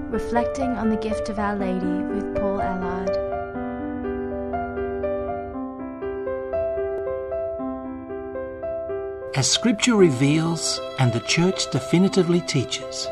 reflecting 0.10 0.72
on 0.72 0.90
the 0.90 0.98
gift 0.98 1.30
of 1.30 1.38
Our 1.38 1.56
Lady 1.56 1.86
with 1.86 2.36
Paul 2.36 2.60
Allard. 2.62 3.12
As 9.36 9.50
Scripture 9.50 9.96
reveals 9.96 10.82
and 11.00 11.14
the 11.14 11.22
Church 11.22 11.72
definitively 11.72 12.42
teaches, 12.42 13.08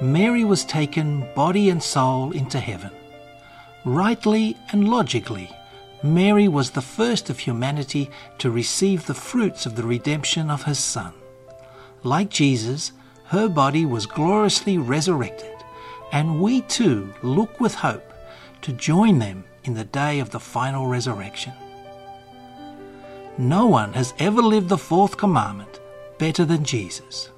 Mary 0.00 0.44
was 0.44 0.64
taken 0.64 1.28
body 1.34 1.68
and 1.70 1.82
soul 1.82 2.30
into 2.30 2.60
heaven. 2.60 2.92
Rightly 3.84 4.56
and 4.70 4.88
logically, 4.88 5.50
Mary 6.02 6.46
was 6.46 6.70
the 6.70 6.82
first 6.82 7.28
of 7.28 7.40
humanity 7.40 8.08
to 8.38 8.50
receive 8.50 9.06
the 9.06 9.14
fruits 9.14 9.66
of 9.66 9.74
the 9.74 9.82
redemption 9.82 10.50
of 10.50 10.62
her 10.62 10.74
Son. 10.74 11.12
Like 12.04 12.30
Jesus, 12.30 12.92
her 13.26 13.48
body 13.48 13.84
was 13.84 14.06
gloriously 14.06 14.78
resurrected, 14.78 15.56
and 16.12 16.40
we 16.40 16.62
too 16.62 17.12
look 17.22 17.60
with 17.60 17.74
hope 17.74 18.12
to 18.62 18.72
join 18.72 19.18
them 19.18 19.44
in 19.64 19.74
the 19.74 19.84
day 19.84 20.20
of 20.20 20.30
the 20.30 20.40
final 20.40 20.86
resurrection. 20.86 21.52
No 23.36 23.66
one 23.66 23.92
has 23.92 24.14
ever 24.18 24.40
lived 24.40 24.68
the 24.68 24.78
fourth 24.78 25.16
commandment 25.16 25.80
better 26.18 26.44
than 26.44 26.64
Jesus. 26.64 27.30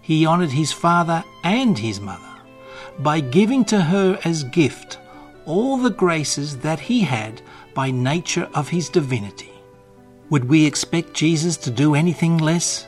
He 0.00 0.26
honored 0.26 0.50
his 0.50 0.72
father 0.72 1.24
and 1.44 1.78
his 1.78 2.00
mother 2.00 2.22
by 2.98 3.20
giving 3.20 3.64
to 3.66 3.80
her 3.80 4.18
as 4.24 4.44
gift 4.44 4.98
all 5.46 5.76
the 5.76 5.90
graces 5.90 6.58
that 6.58 6.80
he 6.80 7.00
had 7.00 7.42
by 7.74 7.90
nature 7.90 8.48
of 8.54 8.68
his 8.68 8.88
divinity. 8.88 9.52
Would 10.30 10.44
we 10.44 10.64
expect 10.66 11.14
Jesus 11.14 11.56
to 11.58 11.70
do 11.70 11.94
anything 11.94 12.38
less? 12.38 12.86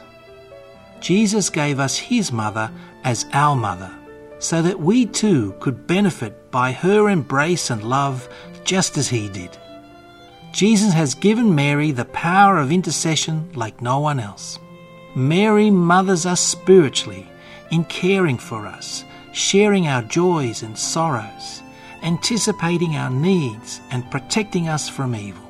Jesus 1.01 1.51
gave 1.51 1.79
us 1.79 1.99
his 1.99 2.33
mother 2.33 2.71
as 3.05 3.27
our 3.33 3.55
mother, 3.55 3.93
so 4.39 4.63
that 4.63 4.81
we 4.81 5.05
too 5.07 5.55
could 5.61 5.87
benefit 5.87 6.51
by 6.51 6.73
her 6.73 7.11
embrace 7.11 7.71
and 7.71 7.83
love 7.83 8.29
just 8.65 8.97
as 8.97 9.09
he 9.09 9.29
did. 9.29 9.51
Jesus 10.53 10.93
has 10.93 11.15
given 11.15 11.55
Mary 11.55 11.91
the 11.91 12.05
power 12.07 12.59
of 12.59 12.73
intercession 12.73 13.51
like 13.55 13.83
no 13.83 13.99
one 13.99 14.21
else. 14.21 14.59
Mary 15.15 15.71
mothers 15.71 16.27
us 16.27 16.41
spiritually 16.41 17.29
in 17.71 17.85
caring 17.85 18.39
for 18.39 18.67
us, 18.67 19.05
sharing 19.33 19.87
our 19.87 20.03
joys 20.03 20.63
and 20.63 20.79
sorrows, 20.79 21.63
anticipating 22.05 22.97
our 22.97 23.11
needs 23.11 23.81
and 23.91 24.09
protecting 24.11 24.69
us 24.69 24.89
from 24.89 25.17
evil. 25.17 25.43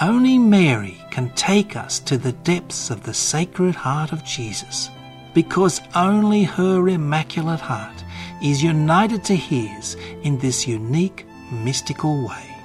Only 0.00 0.38
Mary 0.38 0.98
can 1.10 1.30
take 1.36 1.76
us 1.76 2.00
to 2.00 2.18
the 2.18 2.32
depths 2.32 2.90
of 2.90 3.04
the 3.04 3.14
Sacred 3.14 3.76
Heart 3.76 4.10
of 4.10 4.24
Jesus, 4.24 4.90
because 5.34 5.80
only 5.94 6.42
her 6.42 6.88
Immaculate 6.88 7.60
Heart 7.60 8.02
is 8.42 8.62
united 8.62 9.22
to 9.24 9.36
his 9.36 9.94
in 10.22 10.38
this 10.38 10.66
unique 10.66 11.26
mystical 11.52 12.26
way. 12.26 12.56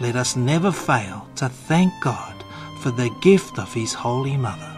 Let 0.00 0.14
us 0.14 0.36
never 0.36 0.70
fail 0.70 1.28
to 1.36 1.48
thank 1.48 1.92
God 2.00 2.34
for 2.82 2.92
the 2.92 3.10
gift 3.20 3.58
of 3.58 3.74
his 3.74 3.92
Holy 3.92 4.36
Mother. 4.36 4.77